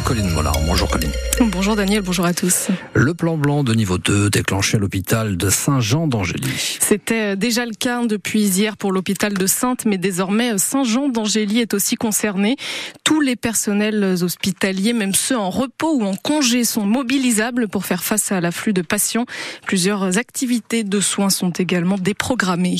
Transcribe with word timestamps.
Colline 0.00 0.30
Mollard. 0.30 0.58
Bonjour 0.66 0.88
Colline. 0.88 1.12
Bonjour 1.38 1.76
Daniel, 1.76 2.00
bonjour 2.00 2.24
à 2.24 2.32
tous. 2.32 2.68
Le 2.94 3.12
plan 3.12 3.36
blanc 3.36 3.62
de 3.62 3.74
niveau 3.74 3.98
2 3.98 4.30
déclenché 4.30 4.78
à 4.78 4.80
l'hôpital 4.80 5.36
de 5.36 5.50
Saint-Jean 5.50 6.06
d'Angély. 6.06 6.48
C'était 6.80 7.36
déjà 7.36 7.66
le 7.66 7.74
cas 7.74 8.02
depuis 8.06 8.40
hier 8.40 8.78
pour 8.78 8.90
l'hôpital 8.90 9.34
de 9.34 9.46
Sainte, 9.46 9.84
mais 9.84 9.98
désormais 9.98 10.56
Saint-Jean 10.56 11.10
d'Angély 11.10 11.60
est 11.60 11.74
aussi 11.74 11.96
concerné. 11.96 12.56
Tous 13.04 13.20
les 13.20 13.36
personnels 13.36 14.16
hospitaliers, 14.22 14.94
même 14.94 15.14
ceux 15.14 15.36
en 15.36 15.50
repos 15.50 15.94
ou 15.94 16.04
en 16.04 16.16
congé, 16.16 16.64
sont 16.64 16.86
mobilisables 16.86 17.68
pour 17.68 17.84
faire 17.84 18.02
face 18.02 18.32
à 18.32 18.40
l'afflux 18.40 18.72
de 18.72 18.82
patients. 18.82 19.26
Plusieurs 19.66 20.16
activités 20.16 20.84
de 20.84 21.00
soins 21.00 21.30
sont 21.30 21.50
également 21.50 21.98
déprogrammées. 21.98 22.78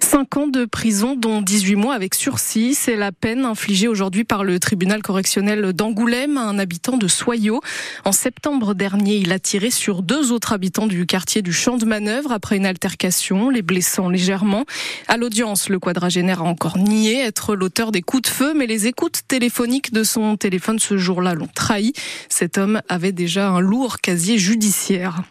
5 0.00 0.36
ans 0.38 0.48
de 0.48 0.64
prison, 0.64 1.14
dont 1.14 1.40
18 1.40 1.76
mois 1.76 1.94
avec 1.94 2.16
sursis. 2.16 2.74
C'est 2.74 2.96
la 2.96 3.12
peine 3.12 3.44
infligée 3.44 3.86
aujourd'hui 3.86 4.24
par 4.24 4.42
le 4.42 4.58
tribunal 4.58 5.02
correctionnel 5.02 5.72
d'Angoulême 5.72 6.29
à 6.38 6.42
un 6.42 6.58
habitant 6.58 6.96
de 6.96 7.08
Soyaux. 7.08 7.60
En 8.04 8.12
septembre 8.12 8.74
dernier, 8.74 9.16
il 9.16 9.32
a 9.32 9.38
tiré 9.38 9.70
sur 9.70 10.02
deux 10.02 10.32
autres 10.32 10.52
habitants 10.52 10.86
du 10.86 11.06
quartier 11.06 11.42
du 11.42 11.52
Champ 11.52 11.76
de 11.76 11.84
Manœuvre 11.84 12.32
après 12.32 12.56
une 12.56 12.66
altercation, 12.66 13.50
les 13.50 13.62
blessant 13.62 14.08
légèrement. 14.08 14.64
À 15.08 15.16
l'audience, 15.16 15.68
le 15.68 15.78
quadragénaire 15.78 16.42
a 16.42 16.44
encore 16.44 16.78
nié 16.78 17.20
être 17.20 17.54
l'auteur 17.54 17.92
des 17.92 18.02
coups 18.02 18.22
de 18.22 18.28
feu, 18.28 18.54
mais 18.54 18.66
les 18.66 18.86
écoutes 18.86 19.20
téléphoniques 19.28 19.92
de 19.92 20.02
son 20.02 20.36
téléphone 20.36 20.78
ce 20.78 20.96
jour-là 20.96 21.34
l'ont 21.34 21.48
trahi. 21.54 21.92
Cet 22.28 22.58
homme 22.58 22.82
avait 22.88 23.12
déjà 23.12 23.48
un 23.48 23.60
lourd 23.60 24.00
casier 24.00 24.38
judiciaire. 24.38 25.22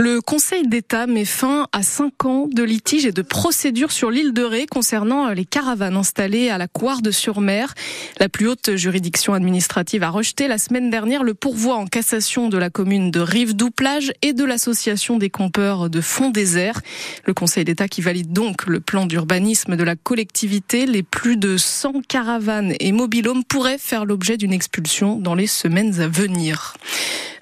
Le 0.00 0.20
Conseil 0.20 0.68
d'État 0.68 1.08
met 1.08 1.24
fin 1.24 1.66
à 1.72 1.82
5 1.82 2.24
ans 2.24 2.46
de 2.48 2.62
litige 2.62 3.04
et 3.04 3.10
de 3.10 3.20
procédure 3.20 3.90
sur 3.90 4.12
l'île 4.12 4.32
de 4.32 4.44
Ré 4.44 4.66
concernant 4.66 5.28
les 5.30 5.44
caravanes 5.44 5.96
installées 5.96 6.50
à 6.50 6.56
la 6.56 6.68
Coire-de-sur-Mer. 6.68 7.74
La 8.20 8.28
plus 8.28 8.46
haute 8.46 8.76
juridiction 8.76 9.34
administrative 9.34 10.04
a 10.04 10.10
rejeté 10.10 10.46
la 10.46 10.58
semaine 10.58 10.88
dernière 10.88 11.24
le 11.24 11.34
pourvoi 11.34 11.74
en 11.74 11.86
cassation 11.86 12.48
de 12.48 12.56
la 12.56 12.70
commune 12.70 13.10
de 13.10 13.18
Rive-Douplage 13.18 14.12
et 14.22 14.34
de 14.34 14.44
l'association 14.44 15.16
des 15.16 15.30
compeurs 15.30 15.90
de 15.90 16.00
Fond 16.00 16.30
désert. 16.30 16.80
Le 17.24 17.34
Conseil 17.34 17.64
d'État 17.64 17.88
qui 17.88 18.00
valide 18.00 18.32
donc 18.32 18.66
le 18.66 18.78
plan 18.78 19.04
d'urbanisme 19.04 19.74
de 19.74 19.82
la 19.82 19.96
collectivité. 19.96 20.86
Les 20.86 21.02
plus 21.02 21.36
de 21.36 21.56
100 21.56 22.02
caravanes 22.06 22.72
et 22.78 22.92
mobilhomes 22.92 23.42
pourraient 23.42 23.78
faire 23.78 24.04
l'objet 24.04 24.36
d'une 24.36 24.52
expulsion 24.52 25.16
dans 25.16 25.34
les 25.34 25.48
semaines 25.48 26.00
à 26.00 26.06
venir. 26.06 26.76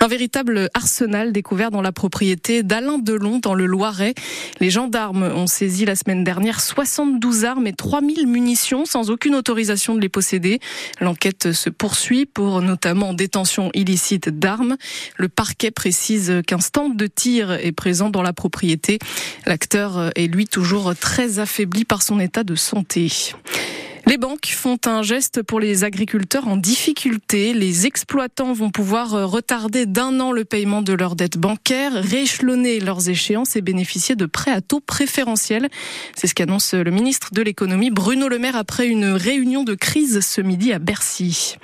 Un 0.01 0.09
véritable 0.09 0.69
arsenal 0.75 1.33
découvert 1.33 1.71
dans 1.71 1.83
la 1.83 1.93
propriété 1.93 2.63
d'Alain 2.63 2.99
Delon 2.99 3.39
dans 3.39 3.55
le 3.55 3.67
Loiret. 3.67 4.15
Les 4.61 4.71
gendarmes 4.71 5.23
ont 5.23 5.47
saisi 5.47 5.85
la 5.85 5.97
semaine 5.97 6.23
dernière 6.23 6.61
72 6.61 7.45
armes 7.45 7.67
et 7.67 7.73
3000 7.73 8.27
munitions 8.27 8.85
sans 8.85 9.11
aucune 9.11 9.35
autorisation 9.35 9.95
de 9.95 10.01
les 10.01 10.09
posséder. 10.09 10.61
L'enquête 11.01 11.53
se 11.53 11.71
poursuit 11.71 12.27
pour 12.27 12.63
notamment 12.63 13.15
détention 13.15 13.71
illicite 13.75 14.29
d'armes. 14.29 14.77
Le 15.17 15.29
parquet 15.29 15.71
précise 15.71 16.43
qu'un 16.47 16.61
stand 16.61 16.97
de 16.97 17.07
tir 17.07 17.53
est 17.53 17.73
présent 17.73 18.11
dans 18.11 18.23
la 18.23 18.33
propriété. 18.33 18.99
L'acteur 19.47 20.11
est 20.15 20.27
lui 20.27 20.47
toujours 20.47 20.95
très 20.95 21.39
affaibli 21.39 21.85
par 21.85 22.03
son 22.03 22.21
état 22.21 22.45
de 22.45 22.55
santé. 22.55 23.11
Les 24.09 24.19
banques 24.19 24.47
font 24.47 24.79
un 24.87 25.03
geste 25.03 25.43
pour 25.43 25.59
les 25.59 25.83
agriculteurs 25.83 26.47
en 26.47 26.57
difficulté. 26.57 27.53
Les 27.53 27.87
exploitants 27.87 28.53
vont 28.53 28.71
pouvoir 28.71 29.29
retarder 29.29 29.85
d'un 29.85 30.21
an 30.21 30.31
le 30.31 30.45
paiement 30.45 30.81
de 30.81 30.93
leurs 30.93 31.17
dettes 31.17 31.39
bancaires, 31.39 31.93
rééchelonner 31.93 32.79
leurs 32.79 33.09
échéances 33.09 33.57
et 33.57 33.63
bénéficier 33.63 34.15
de 34.15 34.27
prêts 34.27 34.53
à 34.53 34.61
taux 34.61 34.79
préférentiels. 34.79 35.69
C'est 36.15 36.29
ce 36.29 36.37
qu'annonce 36.37 36.73
le 36.73 36.91
ministre 36.93 37.31
de 37.33 37.43
l'économie 37.43 37.91
Bruno 37.91 38.29
Le 38.29 38.39
Maire 38.39 38.55
après 38.55 38.87
une 38.87 39.07
réunion 39.07 39.65
de 39.65 39.75
crise 39.75 40.21
ce 40.21 40.41
midi 40.41 40.73
à 40.73 40.79
Bercy. 40.79 41.57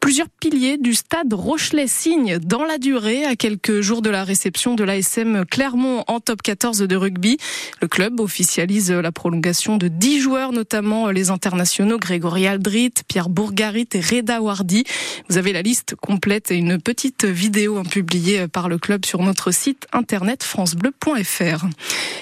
Plusieurs 0.00 0.28
piliers 0.28 0.78
du 0.78 0.94
stade 0.94 1.32
Rochelet 1.32 1.86
signent 1.86 2.38
dans 2.40 2.64
la 2.64 2.78
durée 2.78 3.24
à 3.24 3.36
quelques 3.36 3.80
jours 3.82 4.02
de 4.02 4.10
la 4.10 4.24
réception 4.24 4.74
de 4.74 4.82
l'ASM 4.82 5.44
Clermont 5.46 6.02
en 6.08 6.18
top 6.18 6.42
14 6.42 6.80
de 6.80 6.96
rugby. 6.96 7.38
Le 7.80 7.86
club 7.86 8.18
officialise 8.18 8.90
la 8.90 9.12
prolongation 9.12 9.76
de 9.76 9.86
10 9.86 10.20
joueurs, 10.20 10.52
notamment 10.52 11.10
les 11.10 11.30
internationaux 11.30 11.83
Grégory 11.92 12.46
Aldrit, 12.46 12.92
Pierre 13.06 13.28
Bourgarit 13.28 13.88
et 13.92 14.00
Reda 14.00 14.40
Wardi. 14.40 14.84
Vous 15.28 15.38
avez 15.38 15.52
la 15.52 15.62
liste 15.62 15.94
complète 15.94 16.50
et 16.50 16.56
une 16.56 16.80
petite 16.80 17.24
vidéo 17.24 17.82
publiée 17.82 18.48
par 18.48 18.68
le 18.68 18.78
club 18.78 19.04
sur 19.04 19.22
notre 19.22 19.50
site 19.50 19.86
internet 19.92 20.42
francebleu.fr. 20.42 21.66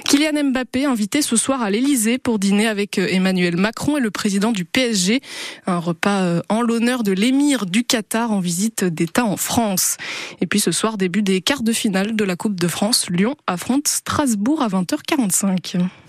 Kylian 0.05 0.51
Mbappé 0.51 0.85
invité 0.85 1.23
ce 1.23 1.37
soir 1.37 1.63
à 1.63 1.71
l'Elysée 1.71 2.19
pour 2.19 2.39
dîner 2.39 2.67
avec 2.67 2.99
Emmanuel 2.99 3.57
Macron 3.57 3.97
et 3.97 4.01
le 4.01 4.11
président 4.11 4.53
du 4.53 4.65
PSG. 4.65 5.21
Un 5.67 5.79
repas 5.79 6.43
en 6.49 6.61
l'honneur 6.61 7.03
de 7.03 7.13
l'émir 7.13 7.67
du 7.67 7.85
Qatar 7.85 8.33
en 8.33 8.41
visite 8.41 8.85
d'État 8.85 9.25
en 9.25 9.37
France. 9.37 9.97
Et 10.41 10.47
puis 10.47 10.61
ce 10.61 10.73
soir, 10.73 10.99
début 10.99 11.23
des 11.23 11.41
quarts 11.41 11.63
de 11.63 11.73
finale 11.73 12.17
de 12.17 12.25
la 12.25 12.37
Coupe 12.37 12.59
de 12.59 12.69
France. 12.69 13.07
Lyon 13.09 13.37
affronte 13.47 13.89
Strasbourg 13.89 14.63
à 14.63 14.69
20h45. 14.69 15.79